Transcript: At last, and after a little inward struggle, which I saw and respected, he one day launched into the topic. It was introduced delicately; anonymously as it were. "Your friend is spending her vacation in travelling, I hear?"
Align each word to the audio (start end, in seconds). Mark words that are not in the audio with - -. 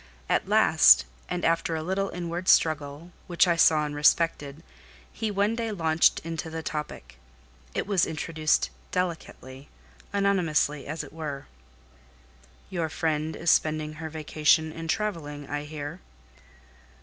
At 0.27 0.49
last, 0.49 1.05
and 1.29 1.45
after 1.45 1.75
a 1.75 1.83
little 1.83 2.09
inward 2.09 2.47
struggle, 2.47 3.11
which 3.27 3.47
I 3.47 3.55
saw 3.55 3.85
and 3.85 3.93
respected, 3.95 4.63
he 5.13 5.29
one 5.29 5.55
day 5.55 5.71
launched 5.71 6.21
into 6.21 6.49
the 6.49 6.63
topic. 6.63 7.19
It 7.75 7.85
was 7.85 8.07
introduced 8.07 8.71
delicately; 8.91 9.69
anonymously 10.11 10.87
as 10.87 11.03
it 11.03 11.13
were. 11.13 11.45
"Your 12.71 12.89
friend 12.89 13.35
is 13.35 13.51
spending 13.51 13.93
her 14.01 14.09
vacation 14.09 14.71
in 14.71 14.87
travelling, 14.87 15.47
I 15.47 15.65
hear?" 15.65 15.99